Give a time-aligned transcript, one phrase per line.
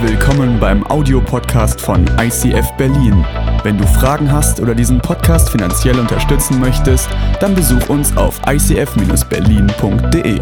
[0.00, 3.26] Willkommen beim Audiopodcast von ICF Berlin.
[3.64, 7.08] Wenn du Fragen hast oder diesen Podcast finanziell unterstützen möchtest,
[7.40, 10.38] dann besuch uns auf icf-berlin.de.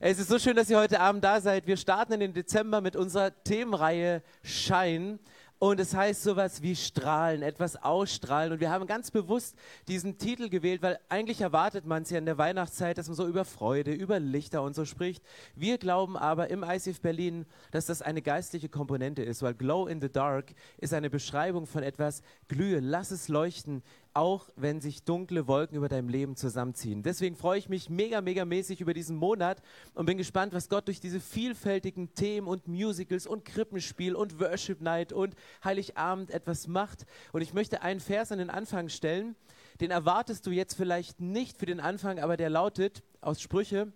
[0.00, 1.66] Es ist so schön, dass ihr heute Abend da seid.
[1.66, 5.18] Wir starten in den Dezember mit unserer Themenreihe Schein.
[5.60, 8.52] Und es heißt sowas wie strahlen, etwas ausstrahlen.
[8.52, 9.56] Und wir haben ganz bewusst
[9.88, 13.26] diesen Titel gewählt, weil eigentlich erwartet man es ja in der Weihnachtszeit, dass man so
[13.26, 15.20] über Freude, über Lichter und so spricht.
[15.56, 20.00] Wir glauben aber im ICF Berlin, dass das eine geistliche Komponente ist, weil Glow in
[20.00, 23.82] the Dark ist eine Beschreibung von etwas, glühe, lass es leuchten,
[24.18, 27.04] auch wenn sich dunkle Wolken über deinem Leben zusammenziehen.
[27.04, 29.62] Deswegen freue ich mich mega, mega mäßig über diesen Monat
[29.94, 34.80] und bin gespannt, was Gott durch diese vielfältigen Themen und Musicals und Krippenspiel und Worship
[34.80, 37.06] Night und Heiligabend etwas macht.
[37.32, 39.36] Und ich möchte einen Vers an den Anfang stellen,
[39.80, 43.92] den erwartest du jetzt vielleicht nicht für den Anfang, aber der lautet aus Sprüche,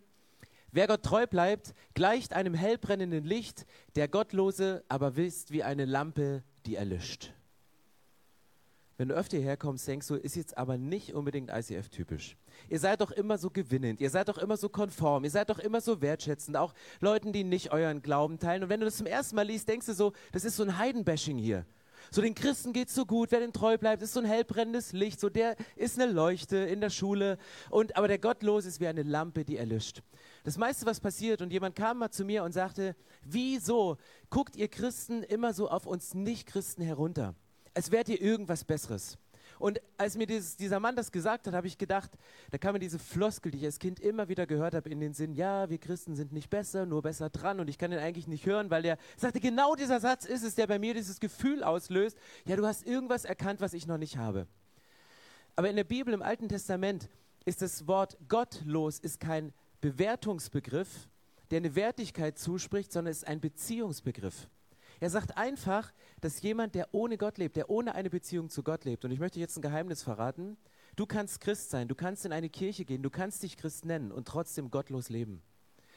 [0.75, 6.45] Wer Gott treu bleibt, gleicht einem hellbrennenden Licht, der Gottlose aber wisst wie eine Lampe,
[6.65, 7.35] die erlischt
[9.03, 12.37] wenn du öfter hierher kommst, denkst du, ist jetzt aber nicht unbedingt ICF-typisch.
[12.69, 15.59] Ihr seid doch immer so gewinnend, ihr seid doch immer so konform, ihr seid doch
[15.59, 18.63] immer so wertschätzend, auch Leuten, die nicht euren Glauben teilen.
[18.63, 20.79] Und wenn du das zum ersten Mal liest, denkst du so, das ist so ein
[20.79, 21.67] Heidenbashing hier.
[22.13, 25.19] So den Christen geht's so gut, wer den treu bleibt, ist so ein hellbrennendes Licht,
[25.19, 27.39] so der ist eine Leuchte in der Schule.
[27.71, 30.05] Und aber der Gottlose ist wie eine Lampe, die erlischt.
[30.45, 32.95] Das meiste, was passiert, und jemand kam mal zu mir und sagte,
[33.25, 33.97] wieso
[34.31, 37.35] guckt ihr Christen immer so auf uns Nicht-Christen herunter?
[37.75, 39.19] Als wärt ihr irgendwas Besseres.
[39.59, 42.11] Und als mir dieses, dieser Mann das gesagt hat, habe ich gedacht,
[42.51, 45.15] da kam mir diese Floskel, die ich als Kind immer wieder gehört habe, in den
[45.15, 47.61] Sinn, ja, wir Christen sind nicht besser, nur besser dran.
[47.61, 50.57] Und ich kann den eigentlich nicht hören, weil der sagte, genau dieser Satz ist es,
[50.57, 54.17] der bei mir dieses Gefühl auslöst, ja, du hast irgendwas erkannt, was ich noch nicht
[54.17, 54.49] habe.
[55.55, 57.09] Aber in der Bibel, im Alten Testament,
[57.45, 61.09] ist das Wort gottlos, ist kein Bewertungsbegriff,
[61.51, 64.49] der eine Wertigkeit zuspricht, sondern ist ein Beziehungsbegriff.
[65.03, 68.85] Er sagt einfach, dass jemand, der ohne Gott lebt, der ohne eine Beziehung zu Gott
[68.85, 70.57] lebt, und ich möchte jetzt ein Geheimnis verraten,
[70.95, 74.13] du kannst Christ sein, du kannst in eine Kirche gehen, du kannst dich Christ nennen
[74.13, 75.43] und trotzdem gottlos leben.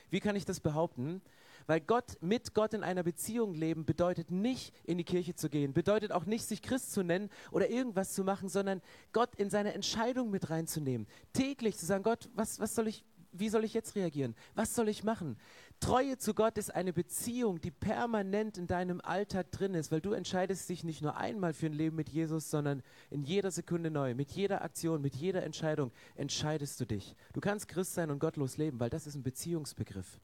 [0.10, 1.22] Wie kann ich das behaupten?
[1.68, 5.74] Weil Gott mit Gott in einer Beziehung leben bedeutet nicht in die Kirche zu gehen,
[5.74, 8.82] bedeutet auch nicht sich Christ zu nennen oder irgendwas zu machen, sondern
[9.14, 11.06] Gott in seine Entscheidung mit reinzunehmen.
[11.32, 14.36] Täglich zu sagen, Gott, was, was soll ich, wie soll ich jetzt reagieren?
[14.56, 15.38] Was soll ich machen?
[15.80, 20.14] Treue zu Gott ist eine Beziehung, die permanent in deinem Alltag drin ist, weil du
[20.14, 22.82] entscheidest dich nicht nur einmal für ein Leben mit Jesus, sondern
[23.12, 27.16] in jeder Sekunde neu, mit jeder Aktion, mit jeder Entscheidung entscheidest du dich.
[27.34, 30.20] Du kannst Christ sein und gottlos leben, weil das ist ein Beziehungsbegriff.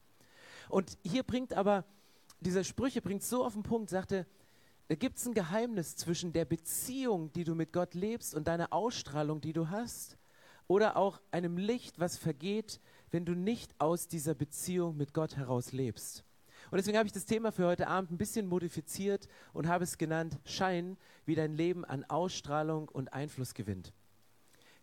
[0.69, 1.85] Und hier bringt aber,
[2.39, 4.25] dieser Sprüche bringt so auf den Punkt, sagte,
[4.87, 8.73] da gibt es ein Geheimnis zwischen der Beziehung, die du mit Gott lebst und deiner
[8.73, 10.17] Ausstrahlung, die du hast,
[10.67, 12.79] oder auch einem Licht, was vergeht,
[13.11, 16.23] wenn du nicht aus dieser Beziehung mit Gott heraus lebst.
[16.69, 19.97] Und deswegen habe ich das Thema für heute Abend ein bisschen modifiziert und habe es
[19.97, 23.93] genannt Schein, wie dein Leben an Ausstrahlung und Einfluss gewinnt.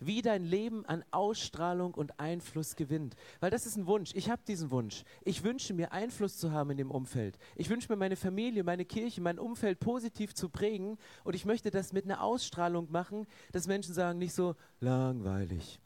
[0.01, 3.17] Wie dein Leben an Ausstrahlung und Einfluss gewinnt.
[3.41, 4.13] Weil das ist ein Wunsch.
[4.15, 5.03] Ich habe diesen Wunsch.
[5.23, 7.37] Ich wünsche mir Einfluss zu haben in dem Umfeld.
[7.57, 10.99] Ich wünsche mir meine Familie, meine Kirche, mein Umfeld positiv zu prägen.
[11.25, 15.81] Und ich möchte das mit einer Ausstrahlung machen, dass Menschen sagen, nicht so langweilig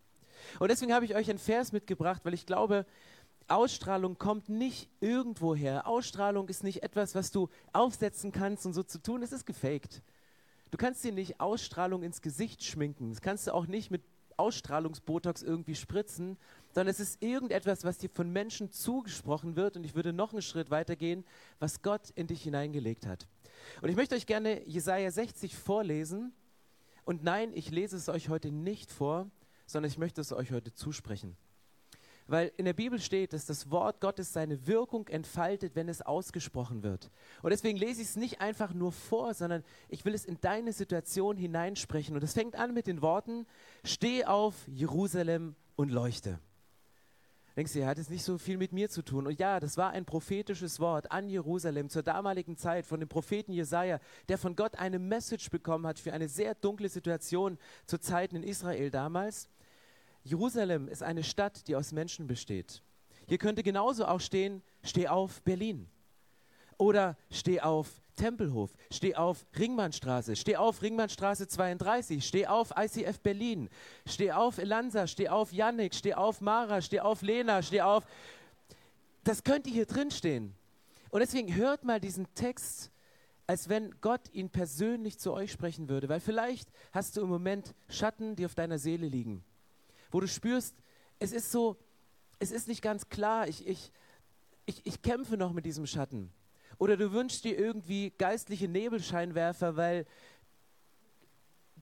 [0.58, 2.86] und deswegen habe ich euch einen Vers mitgebracht, weil ich glaube,
[3.48, 5.86] Ausstrahlung kommt nicht irgendwoher.
[5.86, 9.22] Ausstrahlung ist nicht etwas, was du aufsetzen kannst und so zu tun.
[9.22, 10.02] Es ist gefaked.
[10.70, 13.10] Du kannst dir nicht Ausstrahlung ins Gesicht schminken.
[13.10, 14.02] Das kannst du auch nicht mit
[14.38, 16.38] Ausstrahlungsbotox irgendwie spritzen,
[16.74, 19.76] sondern es ist irgendetwas, was dir von Menschen zugesprochen wird.
[19.76, 21.24] Und ich würde noch einen Schritt weiter gehen,
[21.58, 23.26] was Gott in dich hineingelegt hat.
[23.82, 26.32] Und ich möchte euch gerne Jesaja 60 vorlesen.
[27.04, 29.30] Und nein, ich lese es euch heute nicht vor,
[29.66, 31.36] sondern ich möchte es euch heute zusprechen.
[32.26, 36.82] Weil in der Bibel steht, dass das Wort Gottes seine Wirkung entfaltet, wenn es ausgesprochen
[36.82, 37.10] wird.
[37.42, 40.72] Und deswegen lese ich es nicht einfach nur vor, sondern ich will es in deine
[40.72, 42.14] Situation hineinsprechen.
[42.14, 43.46] Und es fängt an mit den Worten,
[43.84, 46.38] steh auf Jerusalem und leuchte.
[47.56, 49.26] Denkst du, er hat es nicht so viel mit mir zu tun.
[49.26, 53.52] Und ja, das war ein prophetisches Wort an Jerusalem zur damaligen Zeit von dem Propheten
[53.52, 58.36] Jesaja, der von Gott eine Message bekommen hat für eine sehr dunkle Situation zu Zeiten
[58.36, 59.50] in Israel damals.
[60.24, 62.82] Jerusalem ist eine Stadt, die aus Menschen besteht.
[63.26, 65.88] Hier könnte genauso auch stehen, steh auf Berlin.
[66.78, 73.68] Oder steh auf Tempelhof, steh auf Ringmannstraße, steh auf Ringmannstraße 32, steh auf ICF Berlin,
[74.06, 78.04] steh auf Elanza, steh auf Yannick, steh auf Mara, steh auf Lena, steh auf.
[79.24, 80.54] Das könnte hier drin stehen.
[81.10, 82.92] Und deswegen hört mal diesen Text
[83.46, 87.74] als wenn Gott ihn persönlich zu euch sprechen würde, weil vielleicht hast du im Moment
[87.88, 89.44] Schatten, die auf deiner Seele liegen,
[90.10, 90.74] wo du spürst,
[91.18, 91.76] es ist so,
[92.38, 93.92] es ist nicht ganz klar, ich, ich,
[94.66, 96.32] ich, ich kämpfe noch mit diesem Schatten.
[96.78, 100.06] Oder du wünschst dir irgendwie geistliche Nebelscheinwerfer, weil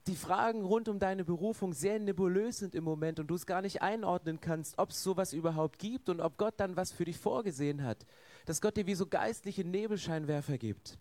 [0.07, 3.63] die Fragen rund um deine Berufung sehr nebulös sind im Moment und du es gar
[3.63, 7.19] nicht einordnen kannst, ob es sowas überhaupt gibt und ob Gott dann was für dich
[7.19, 8.07] vorgesehen hat.
[8.47, 10.99] Dass Gott dir wie so geistliche Nebelscheinwerfer gibt.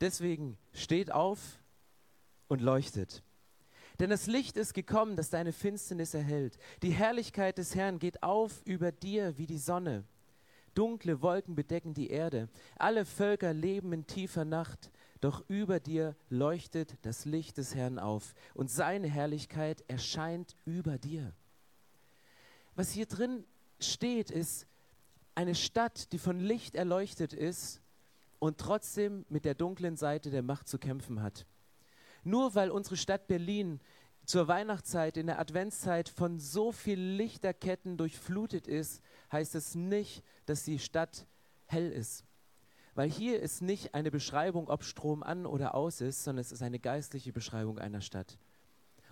[0.00, 1.58] Deswegen steht auf
[2.48, 3.22] und leuchtet.
[3.98, 6.58] Denn das Licht ist gekommen, das deine Finsternis erhält.
[6.82, 10.04] Die Herrlichkeit des Herrn geht auf über dir wie die Sonne.
[10.76, 12.48] Dunkle Wolken bedecken die Erde.
[12.76, 14.90] Alle Völker leben in tiefer Nacht.
[15.20, 21.32] Doch über dir leuchtet das Licht des Herrn auf und seine Herrlichkeit erscheint über dir.
[22.74, 23.44] Was hier drin
[23.80, 24.66] steht, ist
[25.34, 27.80] eine Stadt, die von Licht erleuchtet ist
[28.38, 31.46] und trotzdem mit der dunklen Seite der Macht zu kämpfen hat.
[32.22, 33.80] Nur weil unsere Stadt Berlin
[34.26, 39.02] zur Weihnachtszeit, in der Adventszeit von so vielen Lichterketten durchflutet ist,
[39.32, 41.26] heißt es nicht, dass die Stadt
[41.66, 42.24] hell ist.
[42.94, 46.62] Weil hier ist nicht eine Beschreibung, ob Strom an oder aus ist, sondern es ist
[46.62, 48.38] eine geistliche Beschreibung einer Stadt.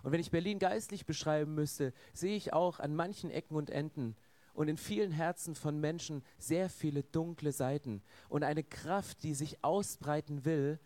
[0.03, 4.17] Und wenn ich Berlin geistlich beschreiben müsste, sehe ich auch an manchen Ecken und Enden
[4.55, 9.63] und in vielen Herzen von Menschen sehr viele dunkle Seiten und eine Kraft, die sich
[9.63, 10.79] ausbreiten will,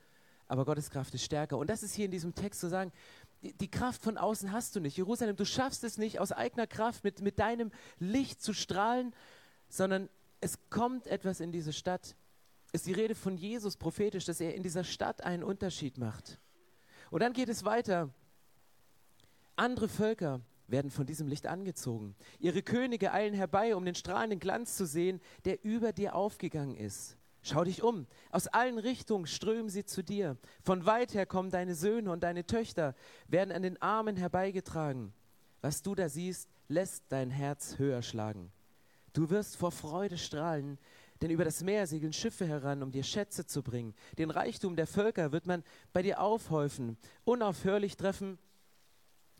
[0.47, 1.59] aber Gottes Kraft ist stärker.
[1.59, 2.91] Und das ist hier in diesem Text zu sagen,
[3.43, 4.97] die, Kraft von außen hast du nicht.
[4.97, 9.15] Jerusalem, du schaffst es nicht, aus eigener Kraft mit, mit deinem Licht zu strahlen,
[9.69, 10.09] sondern
[10.41, 12.17] es kommt etwas in diese Stadt.
[12.73, 16.41] Ist die Rede von Jesus prophetisch, dass er in dieser Stadt einen Unterschied macht.
[17.11, 18.11] Und dann geht es weiter.
[19.57, 22.15] Andere Völker werden von diesem Licht angezogen.
[22.39, 27.17] Ihre Könige eilen herbei, um den strahlenden Glanz zu sehen, der über dir aufgegangen ist.
[27.43, 28.07] Schau dich um.
[28.31, 30.37] Aus allen Richtungen strömen sie zu dir.
[30.63, 32.95] Von weit her kommen deine Söhne und deine Töchter,
[33.27, 35.13] werden an den Armen herbeigetragen.
[35.61, 38.53] Was du da siehst, lässt dein Herz höher schlagen.
[39.13, 40.79] Du wirst vor Freude strahlen,
[41.21, 43.95] denn über das Meer segeln Schiffe heran, um dir Schätze zu bringen.
[44.19, 46.97] Den Reichtum der Völker wird man bei dir aufhäufen.
[47.25, 48.39] Unaufhörlich treffen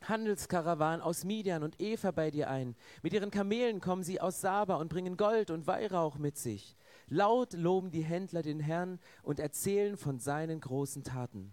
[0.03, 2.77] Handelskarawanen aus Midian und Eva bei dir ein.
[3.03, 6.77] Mit ihren Kamelen kommen sie aus Saba und bringen Gold und Weihrauch mit sich.
[7.09, 11.53] Laut loben die Händler den Herrn und erzählen von seinen großen Taten.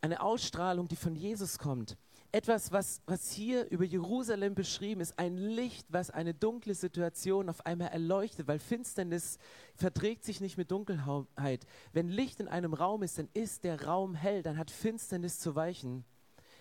[0.00, 1.96] Eine Ausstrahlung, die von Jesus kommt.
[2.34, 7.66] Etwas, was, was hier über Jerusalem beschrieben ist, ein Licht, was eine dunkle Situation auf
[7.66, 9.38] einmal erleuchtet, weil Finsternis
[9.74, 11.66] verträgt sich nicht mit Dunkelheit.
[11.92, 15.54] Wenn Licht in einem Raum ist, dann ist der Raum hell, dann hat Finsternis zu
[15.54, 16.04] weichen.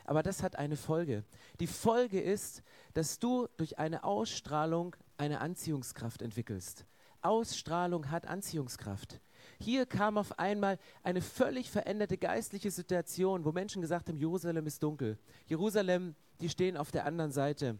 [0.03, 1.23] Aber das hat eine Folge.
[1.61, 2.63] Die Folge ist,
[2.93, 6.87] dass du durch eine Ausstrahlung eine Anziehungskraft entwickelst.
[7.21, 9.21] Ausstrahlung hat Anziehungskraft.
[9.59, 14.81] Hier kam auf einmal eine völlig veränderte geistliche Situation, wo Menschen gesagt haben, Jerusalem ist
[14.81, 15.19] dunkel.
[15.45, 17.77] Jerusalem, die stehen auf der anderen Seite.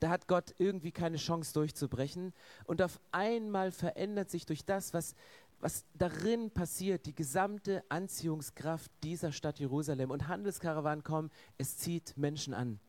[0.00, 2.34] Da hat Gott irgendwie keine Chance durchzubrechen.
[2.64, 5.14] Und auf einmal verändert sich durch das, was,
[5.60, 10.10] was darin passiert, die gesamte Anziehungskraft dieser Stadt Jerusalem.
[10.10, 12.80] Und Handelskarawanen kommen, es zieht Menschen an.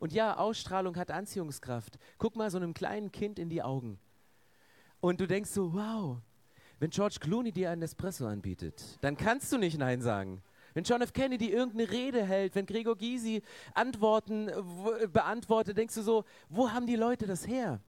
[0.00, 1.98] Und ja, Ausstrahlung hat Anziehungskraft.
[2.16, 3.98] Guck mal so einem kleinen Kind in die Augen.
[5.00, 6.16] Und du denkst so, wow,
[6.78, 10.42] wenn George Clooney dir einen Espresso anbietet, dann kannst du nicht Nein sagen.
[10.72, 11.12] Wenn John F.
[11.12, 13.42] Kennedy irgendeine Rede hält, wenn Gregor Gysi
[13.74, 14.50] Antworten
[15.12, 17.80] beantwortet, denkst du so, wo haben die Leute das her?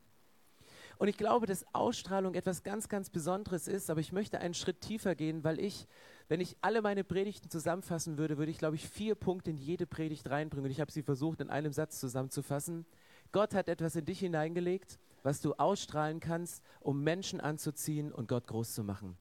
[0.98, 4.82] Und ich glaube, dass Ausstrahlung etwas ganz, ganz Besonderes ist, aber ich möchte einen Schritt
[4.82, 5.87] tiefer gehen, weil ich,
[6.32, 9.86] wenn ich alle meine Predigten zusammenfassen würde, würde ich, glaube ich, vier Punkte in jede
[9.86, 10.64] Predigt reinbringen.
[10.64, 12.86] Und ich habe sie versucht, in einem Satz zusammenzufassen.
[13.32, 18.46] Gott hat etwas in dich hineingelegt, was du ausstrahlen kannst, um Menschen anzuziehen und Gott
[18.46, 19.18] groß zu machen.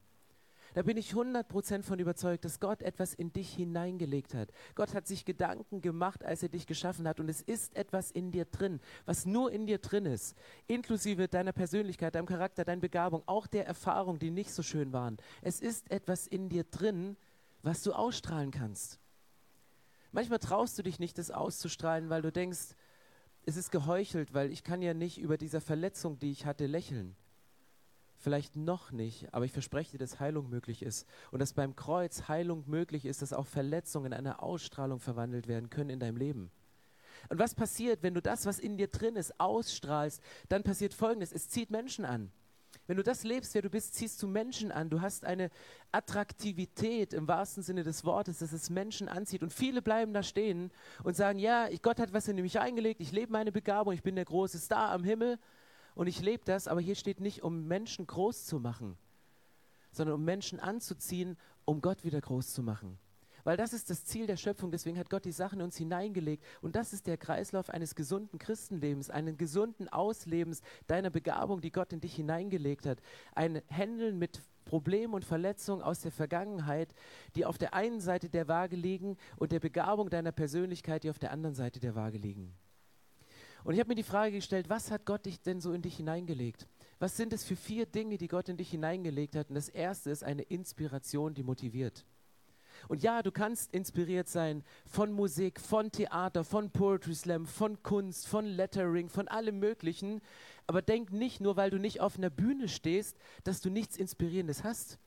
[0.74, 4.50] Da bin ich 100% von überzeugt, dass Gott etwas in dich hineingelegt hat.
[4.76, 7.20] Gott hat sich Gedanken gemacht, als er dich geschaffen hat.
[7.20, 10.36] Und es ist etwas in dir drin, was nur in dir drin ist.
[10.68, 15.18] Inklusive deiner Persönlichkeit, deinem Charakter, deiner Begabung, auch der Erfahrung, die nicht so schön waren.
[15.42, 17.18] Es ist etwas in dir drin,
[17.64, 19.00] was du ausstrahlen kannst.
[20.14, 22.76] Manchmal traust du dich nicht, das auszustrahlen, weil du denkst,
[23.46, 27.16] es ist geheuchelt, weil ich kann ja nicht über dieser Verletzung, die ich hatte, lächeln.
[28.22, 32.28] Vielleicht noch nicht, aber ich verspreche dir, dass Heilung möglich ist und dass beim Kreuz
[32.28, 36.52] Heilung möglich ist, dass auch Verletzungen in eine Ausstrahlung verwandelt werden können in deinem Leben.
[37.30, 40.22] Und was passiert, wenn du das, was in dir drin ist, ausstrahlst?
[40.50, 42.32] Dann passiert Folgendes, es zieht Menschen an.
[42.86, 44.92] Wenn du das lebst, wer du bist, ziehst du Menschen an.
[44.92, 45.50] Du hast eine
[45.92, 49.42] Attraktivität im wahrsten Sinne des Wortes, dass es Menschen anzieht.
[49.42, 50.70] Und viele bleiben da stehen
[51.04, 54.16] und sagen, ja, Gott hat was in mich eingelegt, ich lebe meine Begabung, ich bin
[54.16, 55.40] der große Star am Himmel
[55.96, 58.98] und ich lebe das, aber hier steht nicht, um Menschen groß zu machen,
[59.92, 62.98] sondern um Menschen anzuziehen, um Gott wieder groß zu machen.
[63.44, 66.44] Weil das ist das Ziel der Schöpfung, deswegen hat Gott die Sachen in uns hineingelegt.
[66.62, 71.94] Und das ist der Kreislauf eines gesunden Christenlebens, einen gesunden Auslebens deiner Begabung, die Gott
[71.94, 73.02] in dich hineingelegt hat.
[73.34, 76.94] Ein Händeln mit Problemen und Verletzungen aus der Vergangenheit,
[77.36, 81.20] die auf der einen Seite der Waage liegen und der Begabung deiner Persönlichkeit, die auf
[81.20, 82.54] der anderen Seite der Waage liegen.
[83.64, 85.98] Und ich habe mir die Frage gestellt, was hat Gott dich denn so in dich
[85.98, 86.68] hineingelegt?
[87.00, 89.50] Was sind es für vier Dinge, die Gott in dich hineingelegt hat?
[89.50, 92.06] Und das erste ist eine Inspiration, die motiviert.
[92.88, 98.28] Und ja, du kannst inspiriert sein von Musik, von Theater, von Poetry Slam, von Kunst,
[98.28, 100.22] von Lettering, von allem Möglichen.
[100.68, 104.64] Aber denk nicht nur, weil du nicht auf einer Bühne stehst, dass du nichts Inspirierendes
[104.64, 104.98] hast.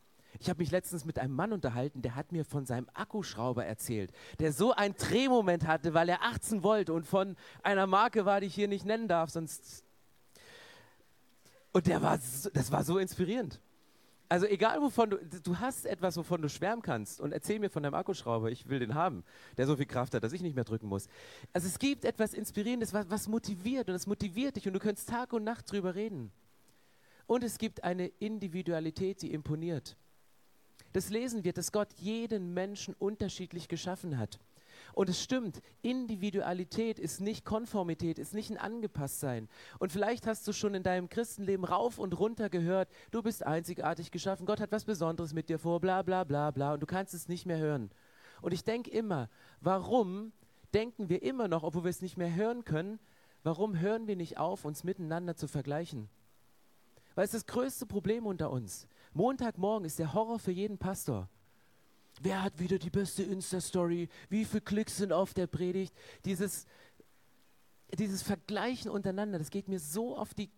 [0.40, 4.12] Ich habe mich letztens mit einem Mann unterhalten, der hat mir von seinem Akkuschrauber erzählt,
[4.40, 8.48] der so einen Drehmoment hatte, weil er 18 wollte und von einer Marke war, die
[8.48, 9.84] ich hier nicht nennen darf, sonst.
[11.72, 13.60] Und der war, so, das war so inspirierend.
[14.28, 17.82] Also egal wovon du, du hast etwas, wovon du schwärmen kannst und erzähl mir von
[17.82, 19.22] deinem Akkuschrauber, ich will den haben,
[19.56, 21.08] der so viel Kraft hat, dass ich nicht mehr drücken muss.
[21.52, 25.08] Also es gibt etwas Inspirierendes, was, was motiviert und es motiviert dich und du kannst
[25.08, 26.32] Tag und Nacht drüber reden.
[27.26, 29.96] Und es gibt eine Individualität, die imponiert.
[30.94, 34.38] Das lesen wir, dass Gott jeden Menschen unterschiedlich geschaffen hat.
[34.92, 39.48] Und es stimmt, Individualität ist nicht Konformität, ist nicht ein Angepasstsein.
[39.80, 44.12] Und vielleicht hast du schon in deinem Christenleben rauf und runter gehört, du bist einzigartig
[44.12, 47.12] geschaffen, Gott hat was Besonderes mit dir vor, bla bla bla bla, und du kannst
[47.12, 47.90] es nicht mehr hören.
[48.40, 49.28] Und ich denke immer,
[49.60, 50.32] warum
[50.74, 53.00] denken wir immer noch, obwohl wir es nicht mehr hören können,
[53.42, 56.08] warum hören wir nicht auf, uns miteinander zu vergleichen?
[57.16, 58.86] Weil es das größte Problem unter uns.
[59.14, 61.28] Montagmorgen ist der Horror für jeden Pastor.
[62.20, 64.08] Wer hat wieder die beste Insta-Story?
[64.28, 65.94] Wie viele Klicks sind auf der Predigt?
[66.24, 66.66] Dieses,
[67.92, 70.50] dieses Vergleichen untereinander, das geht mir so auf die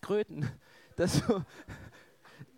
[0.00, 0.48] Kröten,
[0.96, 1.44] dass du,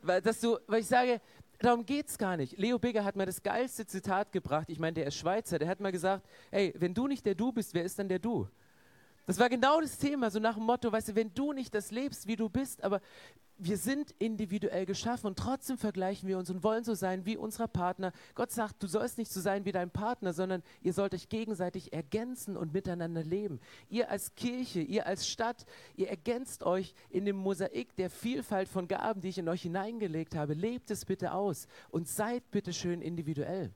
[0.03, 1.21] weil, dass du, weil ich sage,
[1.59, 2.59] darum geht es gar nicht.
[2.59, 4.69] Leo Bigger hat mal das geilste Zitat gebracht.
[4.69, 5.59] Ich meine, der ist Schweizer.
[5.59, 8.19] Der hat mal gesagt: Ey, wenn du nicht der Du bist, wer ist dann der
[8.19, 8.49] Du?
[9.27, 11.93] Das war genau das Thema, so nach dem Motto, weißt du, wenn du nicht das
[11.93, 13.01] lebst, wie du bist, aber
[13.65, 17.69] wir sind individuell geschaffen und trotzdem vergleichen wir uns und wollen so sein wie unser
[17.69, 18.13] Partner.
[18.35, 21.93] Gott sagt, du sollst nicht so sein wie dein Partner, sondern ihr sollt euch gegenseitig
[21.93, 23.61] ergänzen und miteinander leben.
[23.89, 25.65] Ihr als Kirche, ihr als Stadt,
[25.95, 30.35] ihr ergänzt euch in dem Mosaik der Vielfalt von Gaben, die ich in euch hineingelegt
[30.35, 30.55] habe.
[30.55, 33.71] Lebt es bitte aus und seid bitte schön individuell.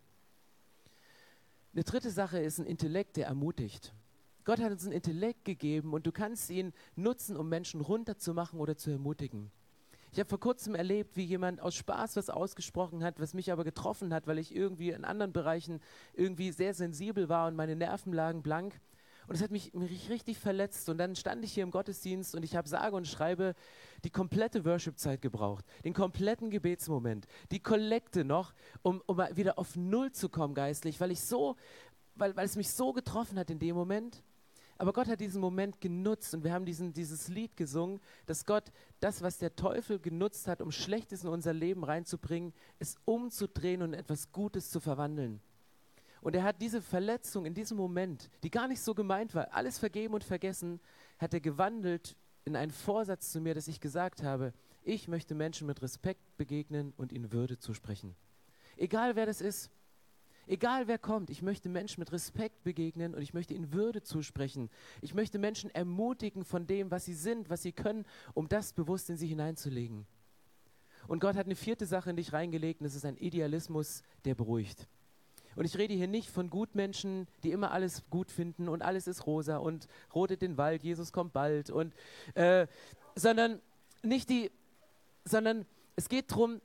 [1.74, 3.92] Eine dritte Sache ist ein Intellekt, der ermutigt.
[4.46, 8.76] Gott hat uns ein Intellekt gegeben und du kannst ihn nutzen, um Menschen runterzumachen oder
[8.76, 9.50] zu ermutigen.
[10.12, 13.64] Ich habe vor kurzem erlebt, wie jemand aus Spaß was ausgesprochen hat, was mich aber
[13.64, 15.80] getroffen hat, weil ich irgendwie in anderen Bereichen
[16.14, 18.80] irgendwie sehr sensibel war und meine Nerven lagen blank.
[19.26, 20.88] Und es hat mich, mich richtig verletzt.
[20.88, 23.56] Und dann stand ich hier im Gottesdienst und ich habe sage und schreibe
[24.04, 30.12] die komplette Worship-Zeit gebraucht, den kompletten Gebetsmoment, die Kollekte noch, um, um wieder auf Null
[30.12, 31.56] zu kommen geistlich, weil ich so,
[32.14, 34.22] weil, weil es mich so getroffen hat in dem Moment.
[34.78, 38.72] Aber Gott hat diesen Moment genutzt und wir haben diesen, dieses Lied gesungen, dass Gott
[39.00, 43.94] das, was der Teufel genutzt hat, um Schlechtes in unser Leben reinzubringen, es umzudrehen und
[43.94, 45.40] etwas Gutes zu verwandeln.
[46.20, 49.78] Und er hat diese Verletzung in diesem Moment, die gar nicht so gemeint war, alles
[49.78, 50.80] vergeben und vergessen,
[51.18, 54.52] hat er gewandelt in einen Vorsatz zu mir, dass ich gesagt habe,
[54.82, 58.14] ich möchte Menschen mit Respekt begegnen und ihnen Würde zusprechen.
[58.76, 59.70] Egal wer das ist,
[60.46, 64.70] Egal wer kommt, ich möchte Menschen mit Respekt begegnen und ich möchte ihnen Würde zusprechen.
[65.00, 69.10] Ich möchte Menschen ermutigen von dem, was sie sind, was sie können, um das bewusst
[69.10, 70.06] in sie hineinzulegen.
[71.08, 74.34] Und Gott hat eine vierte Sache in dich reingelegt und das ist ein Idealismus, der
[74.34, 74.88] beruhigt.
[75.56, 79.26] Und ich rede hier nicht von Gutmenschen, die immer alles gut finden und alles ist
[79.26, 81.94] rosa und rotet den Wald, Jesus kommt bald und
[82.34, 82.66] äh,
[83.14, 83.60] sondern
[84.02, 84.50] nicht die,
[85.24, 85.64] sondern
[85.96, 86.60] es geht darum,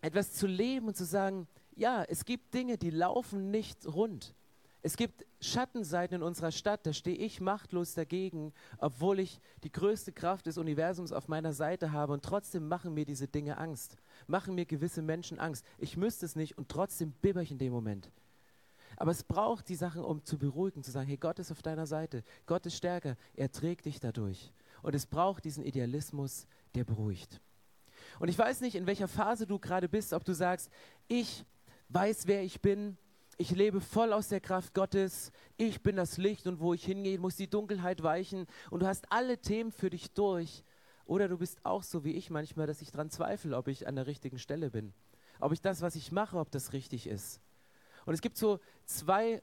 [0.00, 4.34] etwas zu leben und zu sagen, ja, es gibt Dinge, die laufen nicht rund.
[4.82, 10.12] Es gibt Schattenseiten in unserer Stadt, da stehe ich machtlos dagegen, obwohl ich die größte
[10.12, 14.54] Kraft des Universums auf meiner Seite habe und trotzdem machen mir diese Dinge Angst, machen
[14.54, 15.64] mir gewisse Menschen Angst.
[15.78, 18.10] Ich müsste es nicht und trotzdem bibber ich in dem Moment.
[18.96, 21.86] Aber es braucht die Sachen, um zu beruhigen, zu sagen, hey, Gott ist auf deiner
[21.86, 24.52] Seite, Gott ist stärker, er trägt dich dadurch.
[24.82, 27.40] Und es braucht diesen Idealismus, der beruhigt.
[28.18, 30.70] Und ich weiß nicht, in welcher Phase du gerade bist, ob du sagst,
[31.08, 31.46] ich
[31.94, 32.98] weiß, wer ich bin.
[33.36, 35.32] Ich lebe voll aus der Kraft Gottes.
[35.56, 38.46] Ich bin das Licht und wo ich hingehe, muss die Dunkelheit weichen.
[38.70, 40.64] Und du hast alle Themen für dich durch.
[41.06, 43.96] Oder du bist auch so wie ich manchmal, dass ich daran zweifle, ob ich an
[43.96, 44.92] der richtigen Stelle bin.
[45.40, 47.40] Ob ich das, was ich mache, ob das richtig ist.
[48.06, 49.42] Und es gibt so zwei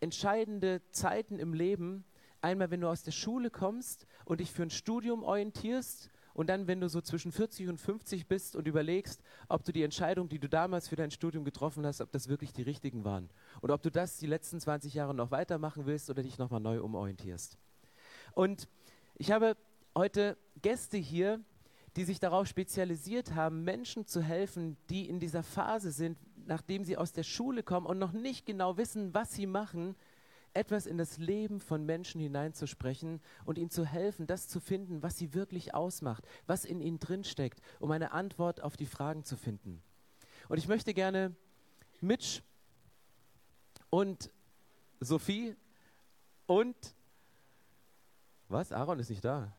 [0.00, 2.04] entscheidende Zeiten im Leben.
[2.40, 6.66] Einmal, wenn du aus der Schule kommst und dich für ein Studium orientierst Und dann,
[6.66, 9.20] wenn du so zwischen 40 und 50 bist und überlegst,
[9.50, 12.54] ob du die Entscheidung, die du damals für dein Studium getroffen hast, ob das wirklich
[12.54, 13.28] die richtigen waren.
[13.60, 16.80] Und ob du das die letzten 20 Jahre noch weitermachen willst oder dich nochmal neu
[16.80, 17.58] umorientierst.
[18.32, 18.70] Und
[19.16, 19.54] ich habe
[19.94, 21.40] heute Gäste hier,
[21.96, 26.16] die sich darauf spezialisiert haben, Menschen zu helfen, die in dieser Phase sind,
[26.46, 29.94] nachdem sie aus der Schule kommen und noch nicht genau wissen, was sie machen,
[30.54, 35.16] etwas in das Leben von Menschen hineinzusprechen und ihnen zu helfen, das zu finden, was
[35.16, 39.82] sie wirklich ausmacht, was in ihnen drinsteckt, um eine Antwort auf die Fragen zu finden.
[40.48, 41.34] Und ich möchte gerne
[42.00, 42.42] Mitch
[43.90, 44.30] und
[45.00, 45.56] Sophie
[46.46, 46.76] und
[48.48, 48.72] was?
[48.72, 49.52] Aaron ist nicht da.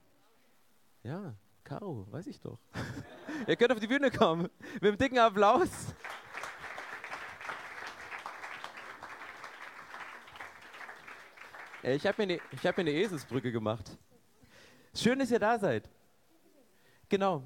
[1.04, 1.34] Ja,
[1.64, 2.60] Caro, weiß ich doch.
[3.48, 5.70] Ihr könnt auf die Bühne kommen mit einem dicken Applaus.
[11.84, 13.98] Ich habe mir, eine, hab mir eine Eselsbrücke gemacht.
[14.94, 15.90] Schön, dass ihr da seid.
[17.10, 17.44] Genau.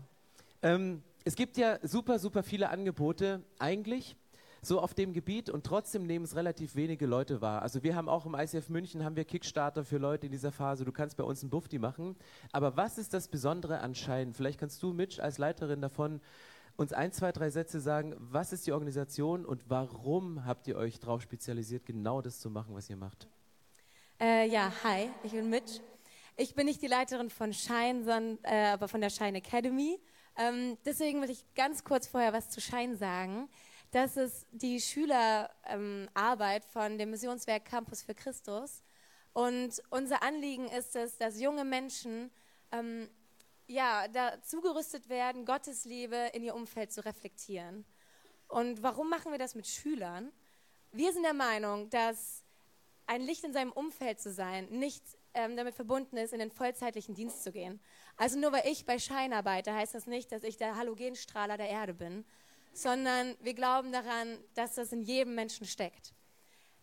[0.62, 4.18] Ähm, es gibt ja super, super viele Angebote eigentlich
[4.62, 7.62] so auf dem Gebiet und trotzdem nehmen es relativ wenige Leute wahr.
[7.62, 10.84] Also wir haben auch im ICF München haben wir Kickstarter für Leute in dieser Phase.
[10.84, 12.18] Du kannst bei uns einen Bufti machen.
[12.52, 14.34] Aber was ist das Besondere an Schein?
[14.34, 16.20] Vielleicht kannst du, Mitch, als Leiterin davon
[16.76, 18.16] uns ein, zwei, drei Sätze sagen.
[18.20, 22.76] Was ist die Organisation und warum habt ihr euch darauf spezialisiert, genau das zu machen,
[22.76, 23.30] was ihr macht?
[24.18, 25.82] Äh, ja, hi, ich bin Mitch.
[26.38, 30.00] Ich bin nicht die Leiterin von Shine, sondern äh, aber von der Shine Academy.
[30.38, 33.50] Ähm, deswegen will ich ganz kurz vorher was zu Shine sagen.
[33.92, 38.84] Das ist die Schülerarbeit ähm, von dem Missionswerk Campus für Christus.
[39.34, 42.32] Und unser Anliegen ist es, dass junge Menschen
[42.72, 43.10] ähm,
[43.68, 47.84] ja, dazu gerüstet werden, Gottes Liebe in ihr Umfeld zu reflektieren.
[48.48, 50.32] Und warum machen wir das mit Schülern?
[50.94, 52.45] Wir sind der Meinung, dass
[53.08, 57.14] ein Licht in seinem Umfeld zu sein, nicht ähm, damit verbunden ist, in den vollzeitlichen
[57.16, 57.80] Dienst zu gehen.
[58.18, 61.70] Also nur weil ich bei Schein arbeite, heißt das nicht, dass ich der Halogenstrahler der
[61.70, 62.26] Erde bin,
[62.74, 66.14] sondern wir glauben daran, dass das in jedem Menschen steckt.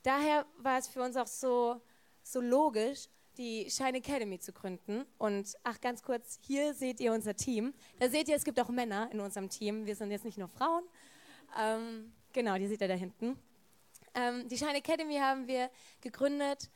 [0.03, 1.81] Daher war es für uns auch so,
[2.23, 5.05] so logisch, die Shine Academy zu gründen.
[5.19, 7.73] Und ach, ganz kurz, hier seht ihr unser Team.
[7.99, 9.87] Da seht ihr, es gibt auch Männer in unserem Team.
[9.87, 10.85] Wir sind jetzt nicht nur Frauen.
[11.59, 13.39] Ähm, genau, die seht ihr da hinten.
[14.15, 15.71] Ähm, die Shine Academy haben wir
[16.01, 16.71] gegründet,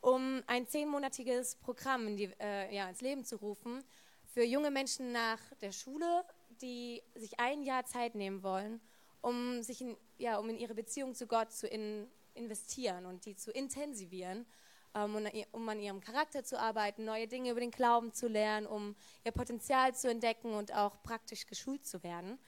[0.00, 3.82] um ein zehnmonatiges Programm in die, äh, ja, ins Leben zu rufen
[4.26, 6.24] für junge Menschen nach der Schule,
[6.60, 8.80] die sich ein Jahr Zeit nehmen wollen,
[9.20, 13.34] um, sich in, ja, um in ihre Beziehung zu Gott zu in, investieren und die
[13.34, 14.46] zu intensivieren,
[14.94, 18.66] ähm, um, um an ihrem Charakter zu arbeiten, neue Dinge über den Glauben zu lernen,
[18.66, 22.38] um ihr Potenzial zu entdecken und auch praktisch geschult zu werden.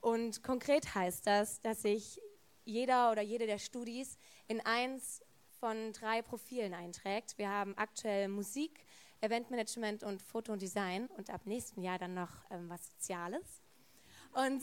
[0.00, 2.20] Und konkret heißt das, dass sich
[2.68, 5.22] jeder oder jede der Studis in eins
[5.58, 7.38] von drei Profilen einträgt.
[7.38, 8.84] Wir haben aktuell Musik,
[9.20, 13.62] Eventmanagement und Foto und Design und ab nächsten Jahr dann noch ähm, was Soziales.
[14.32, 14.62] Und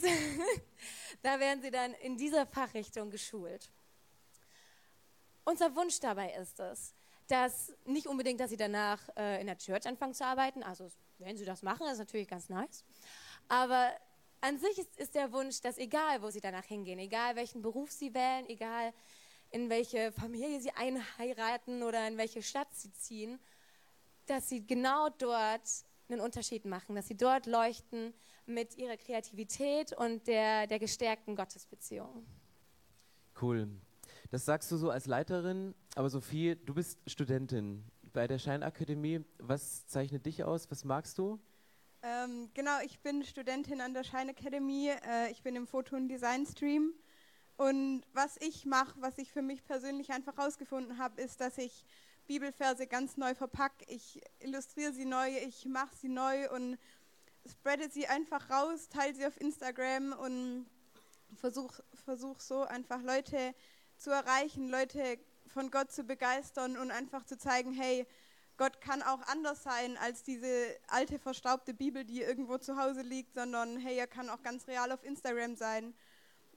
[1.22, 3.70] da werden sie dann in dieser Fachrichtung geschult.
[5.44, 6.94] Unser Wunsch dabei ist es,
[7.26, 11.36] dass nicht unbedingt, dass sie danach äh, in der Church anfangen zu arbeiten, also wenn
[11.36, 12.84] sie das machen, ist natürlich ganz nice,
[13.48, 13.92] aber
[14.46, 17.90] an sich ist, ist der Wunsch, dass egal, wo sie danach hingehen, egal welchen Beruf
[17.90, 18.92] sie wählen, egal
[19.50, 23.40] in welche Familie sie einheiraten oder in welche Stadt sie ziehen,
[24.26, 25.62] dass sie genau dort
[26.08, 28.14] einen Unterschied machen, dass sie dort leuchten
[28.46, 32.24] mit ihrer Kreativität und der, der gestärkten Gottesbeziehung.
[33.40, 33.68] Cool.
[34.30, 39.24] Das sagst du so als Leiterin, aber Sophie, du bist Studentin bei der Scheinakademie.
[39.38, 40.70] Was zeichnet dich aus?
[40.70, 41.40] Was magst du?
[42.08, 44.90] Ähm, genau, ich bin Studentin an der Scheinakademie.
[44.90, 46.94] Äh, ich bin im Foto- und Design-Stream.
[47.56, 51.84] Und was ich mache, was ich für mich persönlich einfach herausgefunden habe, ist, dass ich
[52.28, 53.84] Bibelverse ganz neu verpacke.
[53.88, 56.78] Ich illustriere sie neu, ich mache sie neu und
[57.50, 60.66] spreade sie einfach raus, teile sie auf Instagram und
[61.34, 63.52] versuche versuch so einfach Leute
[63.96, 68.06] zu erreichen, Leute von Gott zu begeistern und einfach zu zeigen, hey,
[68.56, 70.48] Gott kann auch anders sein als diese
[70.88, 74.92] alte verstaubte Bibel, die irgendwo zu Hause liegt, sondern hey, er kann auch ganz real
[74.92, 75.94] auf Instagram sein.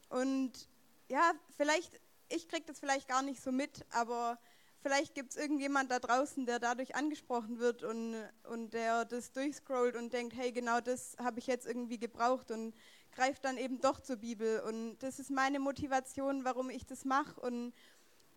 [0.10, 0.70] Und
[1.10, 4.40] ja, vielleicht, ich kriege das vielleicht gar nicht so mit, aber
[4.82, 8.16] vielleicht gibt es irgendjemand da draußen, der dadurch angesprochen wird und,
[8.50, 12.74] und der das durchscrollt und denkt, hey, genau das habe ich jetzt irgendwie gebraucht und
[13.12, 14.62] greift dann eben doch zur Bibel.
[14.62, 17.40] Und das ist meine Motivation, warum ich das mache.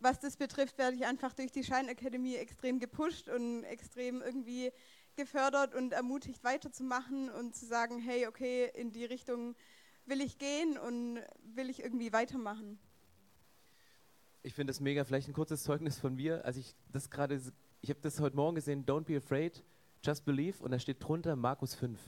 [0.03, 4.73] Was das betrifft, werde ich einfach durch die Scheinakademie extrem gepusht und extrem irgendwie
[5.17, 9.55] gefördert und ermutigt weiterzumachen und zu sagen, hey, okay, in die Richtung
[10.07, 11.21] will ich gehen und
[11.55, 12.79] will ich irgendwie weitermachen.
[14.43, 15.05] Ich finde das mega.
[15.05, 16.45] Vielleicht ein kurzes Zeugnis von mir.
[16.45, 17.41] Als ich das gerade,
[17.81, 19.63] ich habe das heute Morgen gesehen, Don't be afraid,
[20.05, 20.63] just believe.
[20.63, 21.99] Und da steht drunter Markus 5.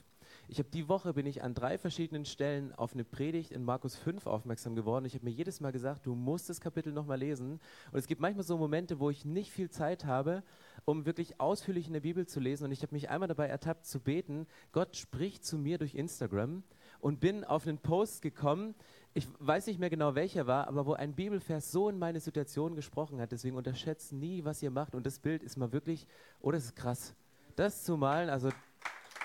[0.47, 3.97] Ich habe die Woche bin ich an drei verschiedenen Stellen auf eine Predigt in Markus
[3.97, 5.07] 5 aufmerksam geworden.
[5.07, 7.61] Ich habe mir jedes Mal gesagt, du musst das Kapitel nochmal lesen.
[7.93, 10.43] Und es gibt manchmal so Momente, wo ich nicht viel Zeit habe,
[10.85, 12.65] um wirklich ausführlich in der Bibel zu lesen.
[12.65, 16.63] Und ich habe mich einmal dabei ertappt zu beten, Gott spricht zu mir durch Instagram
[17.01, 18.75] und bin auf einen Post gekommen,
[19.15, 22.75] ich weiß nicht mehr genau welcher war, aber wo ein Bibelvers so in meine Situation
[22.75, 23.31] gesprochen hat.
[23.33, 24.95] Deswegen unterschätzt nie, was ihr macht.
[24.95, 26.07] Und das Bild ist mal wirklich,
[26.41, 27.15] oh, das ist krass.
[27.57, 28.51] Das zu malen, also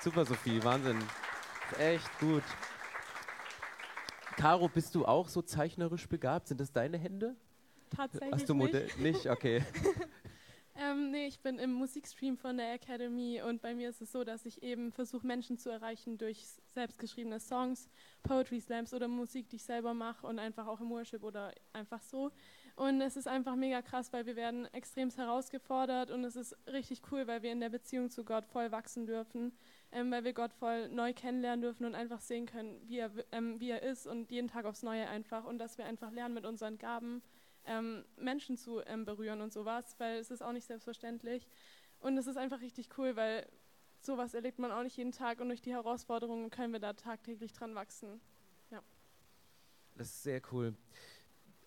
[0.01, 0.97] super, Sophie, Wahnsinn.
[1.77, 2.43] Echt gut.
[4.37, 6.47] Caro, bist du auch so zeichnerisch begabt?
[6.47, 7.35] Sind das deine Hände?
[7.89, 8.85] Tatsächlich Hast du Modell?
[8.85, 9.29] Nicht, nicht?
[9.29, 9.63] okay.
[10.81, 14.23] Ähm, nee, ich bin im Musikstream von der Academy und bei mir ist es so,
[14.23, 17.89] dass ich eben versuche, Menschen zu erreichen durch selbstgeschriebene Songs,
[18.23, 22.01] Poetry Slams oder Musik, die ich selber mache und einfach auch im Worship oder einfach
[22.01, 22.31] so.
[22.77, 27.01] Und es ist einfach mega krass, weil wir werden extrem herausgefordert und es ist richtig
[27.11, 29.51] cool, weil wir in der Beziehung zu Gott voll wachsen dürfen,
[29.91, 33.59] ähm, weil wir Gott voll neu kennenlernen dürfen und einfach sehen können, wie er, ähm,
[33.59, 36.45] wie er ist und jeden Tag aufs Neue einfach und dass wir einfach lernen mit
[36.45, 37.21] unseren Gaben
[37.65, 41.47] ähm, Menschen zu ähm, berühren und sowas, weil es ist auch nicht selbstverständlich.
[41.99, 43.47] Und es ist einfach richtig cool, weil
[43.99, 47.53] sowas erlebt man auch nicht jeden Tag und durch die Herausforderungen können wir da tagtäglich
[47.53, 48.21] dran wachsen.
[48.71, 48.81] Ja.
[49.97, 50.75] Das ist sehr cool.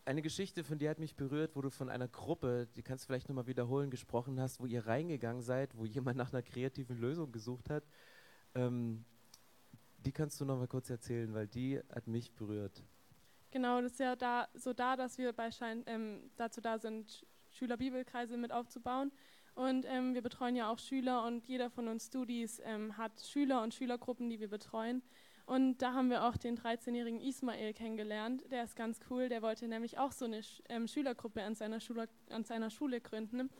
[0.04, 3.06] Eine Geschichte von dir hat mich berührt, wo du von einer Gruppe, die kannst du
[3.06, 7.30] vielleicht nochmal wiederholen, gesprochen hast, wo ihr reingegangen seid, wo jemand nach einer kreativen Lösung
[7.30, 7.85] gesucht hat.
[8.54, 9.04] Ähm,
[9.98, 12.82] die kannst du nochmal kurz erzählen, weil die hat mich berührt.
[13.50, 17.26] Genau, das ist ja da, so da, dass wir bei Schein, ähm, dazu da sind,
[17.50, 19.12] Schülerbibelkreise mit aufzubauen.
[19.54, 23.62] Und ähm, wir betreuen ja auch Schüler und jeder von uns Studis ähm, hat Schüler
[23.62, 25.02] und Schülergruppen, die wir betreuen.
[25.44, 28.44] Und da haben wir auch den 13-jährigen Ismail kennengelernt.
[28.50, 29.28] Der ist ganz cool.
[29.28, 33.50] Der wollte nämlich auch so eine ähm, Schülergruppe an seiner, Schule, an seiner Schule gründen.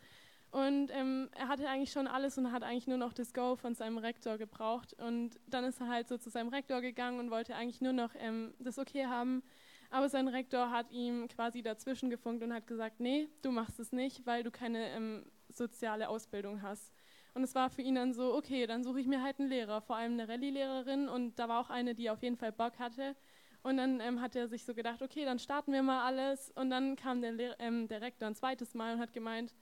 [0.53, 3.73] Und ähm, er hatte eigentlich schon alles und hat eigentlich nur noch das Go von
[3.73, 4.93] seinem Rektor gebraucht.
[4.93, 8.11] Und dann ist er halt so zu seinem Rektor gegangen und wollte eigentlich nur noch
[8.19, 9.41] ähm, das Okay haben,
[9.89, 13.91] aber sein Rektor hat ihm quasi dazwischen gefunkt und hat gesagt, nee, du machst es
[13.91, 16.93] nicht, weil du keine ähm, soziale Ausbildung hast.
[17.35, 19.81] Und es war für ihn dann so, okay, dann suche ich mir halt einen Lehrer,
[19.81, 21.07] vor allem eine Rallye-Lehrerin.
[21.09, 23.15] Und da war auch eine, die auf jeden Fall Bock hatte.
[23.61, 26.51] Und dann ähm, hat er sich so gedacht, okay, dann starten wir mal alles.
[26.55, 29.53] Und dann kam der, Lehr ähm, der Rektor ein zweites Mal und hat gemeint,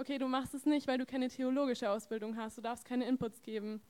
[0.00, 3.42] okay, du machst es nicht, weil du keine theologische Ausbildung hast, du darfst keine Inputs
[3.42, 3.82] geben.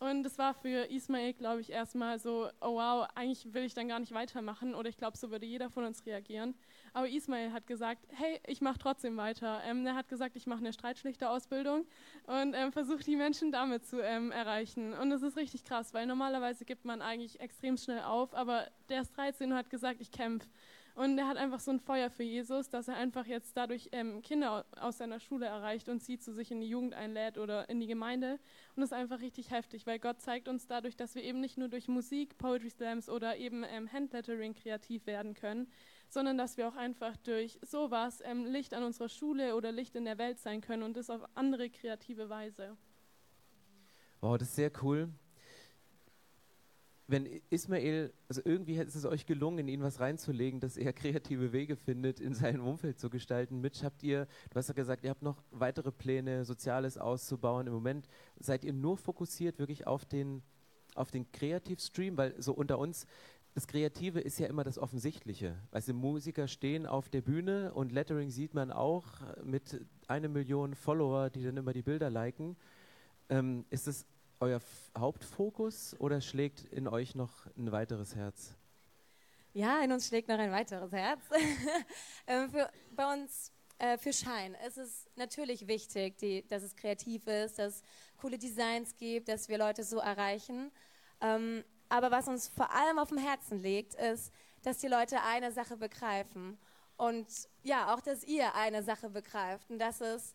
[0.00, 3.86] Und es war für Ismail, glaube ich, erstmal so, oh wow, eigentlich will ich dann
[3.86, 6.56] gar nicht weitermachen oder ich glaube, so würde jeder von uns reagieren.
[6.92, 9.60] Aber Ismail hat gesagt, hey, ich mache trotzdem weiter.
[9.64, 11.86] Ähm, er hat gesagt, ich mache eine Streitschlichterausbildung
[12.26, 14.92] und ähm, versuche die Menschen damit zu ähm, erreichen.
[14.92, 19.02] Und das ist richtig krass, weil normalerweise gibt man eigentlich extrem schnell auf, aber der
[19.02, 20.48] ist 13 und hat gesagt, ich kämpfe.
[20.94, 24.20] Und er hat einfach so ein Feuer für Jesus, dass er einfach jetzt dadurch ähm,
[24.20, 27.80] Kinder aus seiner Schule erreicht und sie zu sich in die Jugend einlädt oder in
[27.80, 28.38] die Gemeinde.
[28.76, 31.56] Und das ist einfach richtig heftig, weil Gott zeigt uns dadurch, dass wir eben nicht
[31.56, 35.66] nur durch Musik, Poetry Slams oder eben ähm, Handlettering kreativ werden können,
[36.10, 40.04] sondern dass wir auch einfach durch sowas ähm, Licht an unserer Schule oder Licht in
[40.04, 42.76] der Welt sein können und das auf andere kreative Weise.
[44.20, 45.08] Wow, das ist sehr cool
[47.12, 51.52] wenn Ismael, also irgendwie ist es euch gelungen, in ihn was reinzulegen, dass er kreative
[51.52, 53.60] Wege findet, in seinem Umfeld zu gestalten.
[53.60, 57.66] Mitch, habt ihr, du hast ja gesagt, ihr habt noch weitere Pläne, Soziales auszubauen.
[57.66, 58.08] Im Moment
[58.40, 60.42] seid ihr nur fokussiert wirklich auf den,
[60.94, 63.06] auf den Kreativstream, weil so unter uns,
[63.54, 65.54] das Kreative ist ja immer das Offensichtliche.
[65.70, 69.04] Weißt du, Musiker stehen auf der Bühne und Lettering sieht man auch
[69.44, 72.56] mit einer Million Follower, die dann immer die Bilder liken.
[73.28, 74.06] Ähm, ist es
[74.42, 74.60] euer
[74.98, 78.56] Hauptfokus oder schlägt in euch noch ein weiteres Herz?
[79.52, 81.20] Ja, in uns schlägt noch ein weiteres Herz.
[82.26, 87.24] ähm, für, bei uns äh, für Schein ist es natürlich wichtig, die, dass es kreativ
[87.28, 87.82] ist, dass es
[88.16, 90.72] coole Designs gibt, dass wir Leute so erreichen.
[91.20, 95.52] Ähm, aber was uns vor allem auf dem Herzen liegt, ist, dass die Leute eine
[95.52, 96.58] Sache begreifen.
[96.96, 97.28] Und
[97.62, 99.70] ja, auch, dass ihr eine Sache begreift.
[99.70, 100.34] Und das ist,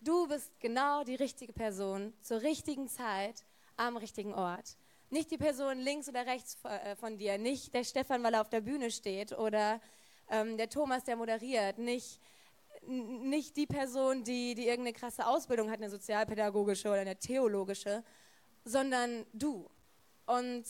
[0.00, 3.44] Du bist genau die richtige Person zur richtigen Zeit
[3.76, 4.76] am richtigen Ort.
[5.08, 8.50] Nicht die Person links oder rechts äh, von dir, nicht der Stefan, weil er auf
[8.50, 9.80] der Bühne steht oder
[10.28, 12.20] ähm, der Thomas, der moderiert, nicht,
[12.86, 18.04] nicht die Person, die, die irgendeine krasse Ausbildung hat, eine sozialpädagogische oder eine theologische,
[18.64, 19.70] sondern du.
[20.26, 20.64] Und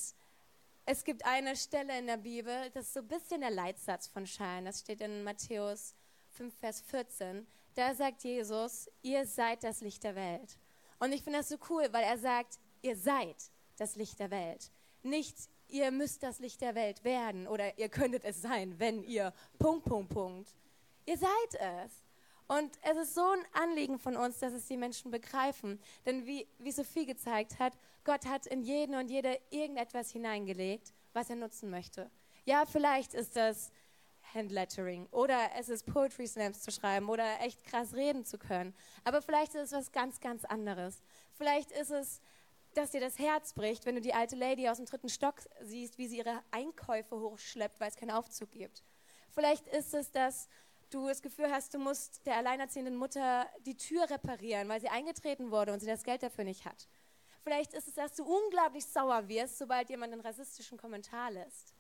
[0.85, 4.27] es gibt eine Stelle in der Bibel, das ist so ein bisschen der Leitsatz von
[4.27, 5.95] Schein, das steht in Matthäus
[6.33, 10.59] 5, Vers 14 da sagt Jesus, ihr seid das Licht der Welt.
[10.99, 13.37] Und ich finde das so cool, weil er sagt, ihr seid
[13.77, 14.71] das Licht der Welt.
[15.03, 15.37] Nicht,
[15.69, 19.85] ihr müsst das Licht der Welt werden oder ihr könntet es sein, wenn ihr Punkt,
[19.85, 20.57] Punkt, Punkt.
[21.05, 22.03] Ihr seid es.
[22.49, 25.79] Und es ist so ein Anliegen von uns, dass es die Menschen begreifen.
[26.07, 31.29] Denn wie, wie Sophie gezeigt hat, Gott hat in jeden und jede irgendetwas hineingelegt, was
[31.29, 32.11] er nutzen möchte.
[32.45, 33.71] Ja, vielleicht ist das
[34.37, 38.75] Handlettering oder es ist Poetry Slams zu schreiben oder echt krass reden zu können.
[39.05, 41.03] Aber vielleicht ist es was ganz, ganz anderes.
[41.35, 42.21] Vielleicht ist es,
[42.75, 45.99] dass dir das Herz bricht, wenn du die alte Lady aus dem dritten Stock siehst,
[45.99, 48.85] wie sie ihre Einkäufe hochschleppt, weil es keinen Aufzug gibt.
[49.31, 50.49] Vielleicht ist es, dass
[50.91, 55.51] du das Gefühl hast, du musst der alleinerziehenden Mutter die Tür reparieren, weil sie eingetreten
[55.51, 56.87] wurde und sie das Geld dafür nicht hat.
[57.43, 61.75] Vielleicht ist es, dass du unglaublich sauer wirst, sobald jemand einen rassistischen Kommentar lässt.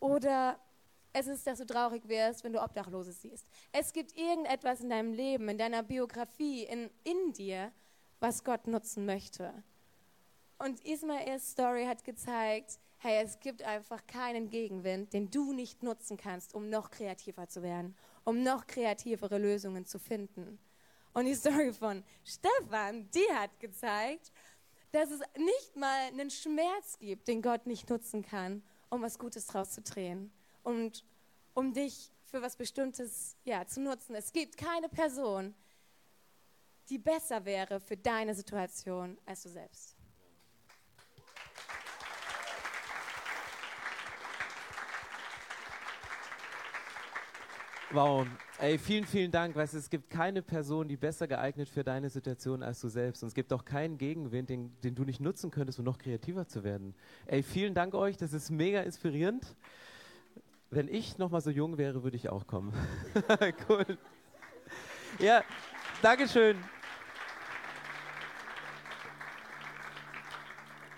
[0.00, 0.58] Oder
[1.18, 3.46] es ist, dass du traurig wirst, wenn du Obdachlose siehst.
[3.72, 7.72] Es gibt irgendetwas in deinem Leben, in deiner Biografie, in, in dir,
[8.20, 9.64] was Gott nutzen möchte.
[10.58, 16.18] Und Ismaels Story hat gezeigt, hey, es gibt einfach keinen Gegenwind, den du nicht nutzen
[16.18, 20.58] kannst, um noch kreativer zu werden, um noch kreativere Lösungen zu finden.
[21.14, 24.32] Und die Story von Stefan, die hat gezeigt,
[24.92, 29.46] dass es nicht mal einen Schmerz gibt, den Gott nicht nutzen kann, um was Gutes
[29.46, 30.30] draus zu drehen
[30.66, 31.04] und
[31.54, 34.16] um dich für was Bestimmtes ja, zu nutzen.
[34.16, 35.54] Es gibt keine Person,
[36.88, 39.96] die besser wäre für deine Situation als du selbst.
[47.92, 48.26] Wow,
[48.58, 49.54] ey, vielen, vielen Dank.
[49.54, 53.22] Weißt, es gibt keine Person, die besser geeignet für deine Situation als du selbst.
[53.22, 56.48] Und es gibt auch keinen Gegenwind, den, den du nicht nutzen könntest, um noch kreativer
[56.48, 56.96] zu werden.
[57.26, 59.54] Ey, vielen Dank euch, das ist mega inspirierend.
[60.70, 62.72] Wenn ich noch mal so jung wäre, würde ich auch kommen.
[63.68, 63.84] cool.
[65.20, 65.42] Ja,
[66.02, 66.56] Dankeschön.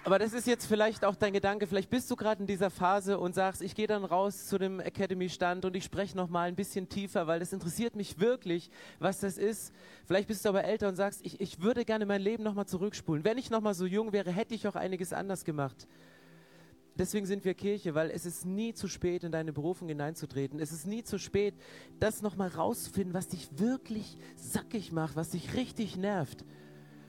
[0.04, 1.66] Aber das ist jetzt vielleicht auch dein Gedanke.
[1.66, 4.80] Vielleicht bist du gerade in dieser Phase und sagst, ich gehe dann raus zu dem
[4.80, 9.20] Academy-Stand und ich spreche noch mal ein bisschen tiefer, weil das interessiert mich wirklich, was
[9.20, 9.70] das ist.
[10.06, 12.64] Vielleicht bist du aber älter und sagst, ich, ich würde gerne mein Leben noch mal
[12.64, 13.22] zurückspulen.
[13.22, 15.86] Wenn ich noch mal so jung wäre, hätte ich auch einiges anders gemacht.
[16.98, 20.58] Deswegen sind wir Kirche, weil es ist nie zu spät, in deine Berufung hineinzutreten.
[20.58, 21.54] Es ist nie zu spät,
[22.00, 26.44] das nochmal rauszufinden, was dich wirklich sackig macht, was dich richtig nervt.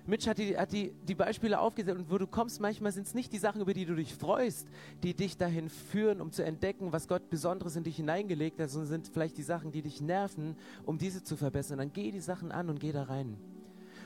[0.06, 3.13] Mitch hat, die, hat die, die Beispiele aufgesetzt und wo du kommst, manchmal sind es
[3.13, 4.67] nicht die Sachen, über die du dich freust,
[5.04, 8.89] die dich dahin führen, um zu entdecken, was Gott Besonderes in dich hineingelegt hat, sondern
[8.89, 11.78] sind vielleicht die Sachen, die dich nerven, um diese zu verbessern.
[11.78, 13.38] Dann geh die Sachen an und geh da rein.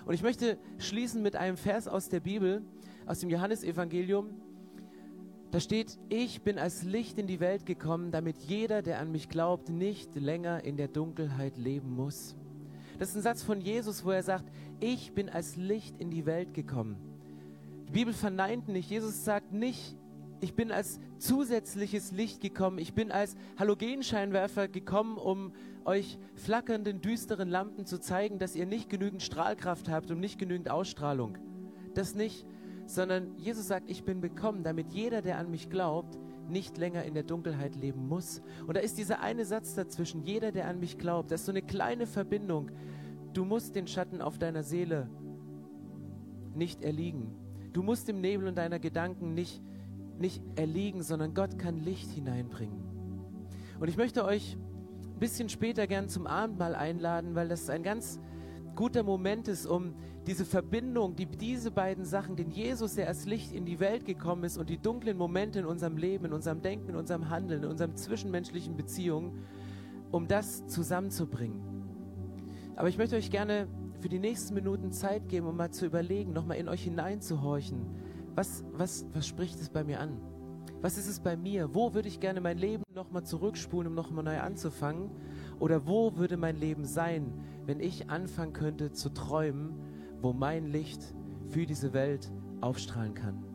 [0.06, 2.62] Und ich möchte schließen mit einem Vers aus der Bibel,
[3.06, 4.30] aus dem Johannesevangelium.
[5.54, 9.30] Da steht, ich bin als Licht in die Welt gekommen, damit jeder, der an mich
[9.30, 12.36] glaubt, nicht länger in der Dunkelheit leben muss.
[12.98, 16.26] Das ist ein Satz von Jesus, wo er sagt, ich bin als Licht in die
[16.26, 16.98] Welt gekommen.
[17.88, 18.90] Die Bibel verneint nicht.
[18.90, 19.96] Jesus sagt nicht,
[20.42, 22.80] ich bin als zusätzliches Licht gekommen.
[22.80, 25.54] Ich bin als Halogenscheinwerfer gekommen, um
[25.86, 30.72] euch flackernden, düsteren Lampen zu zeigen, dass ihr nicht genügend Strahlkraft habt und nicht genügend
[30.72, 31.38] Ausstrahlung.
[31.94, 32.44] Das nicht,
[32.86, 36.18] sondern Jesus sagt, ich bin gekommen, damit jeder, der an mich glaubt,
[36.48, 38.42] nicht länger in der Dunkelheit leben muss.
[38.68, 41.52] Und da ist dieser eine Satz dazwischen, jeder, der an mich glaubt, das ist so
[41.52, 42.72] eine kleine Verbindung.
[43.34, 45.10] Du musst den Schatten auf deiner Seele
[46.56, 47.36] nicht erliegen.
[47.72, 49.62] Du musst im Nebel und deiner Gedanken nicht,
[50.20, 52.84] nicht erliegen, sondern Gott kann Licht hineinbringen.
[53.80, 58.20] Und ich möchte euch ein bisschen später gern zum Abendmahl einladen, weil das ein ganz
[58.76, 59.96] guter Moment ist, um
[60.28, 64.44] diese Verbindung, die diese beiden Sachen, den Jesus, der als Licht in die Welt gekommen
[64.46, 67.70] ist und die dunklen Momente in unserem Leben, in unserem Denken, in unserem Handeln, in
[67.70, 69.44] unserem zwischenmenschlichen Beziehungen,
[70.12, 71.62] um das zusammenzubringen.
[72.76, 73.68] Aber ich möchte euch gerne
[74.00, 77.86] für die nächsten Minuten Zeit geben, um mal zu überlegen, nochmal in euch hineinzuhorchen.
[78.36, 80.18] Was, was, was spricht es bei mir an?
[80.82, 81.74] Was ist es bei mir?
[81.74, 85.12] Wo würde ich gerne mein Leben nochmal zurückspulen, um nochmal neu anzufangen?
[85.60, 87.34] Oder wo würde mein Leben sein,
[87.66, 89.76] wenn ich anfangen könnte zu träumen,
[90.24, 91.02] wo mein Licht
[91.50, 92.32] für diese Welt
[92.62, 93.53] aufstrahlen kann?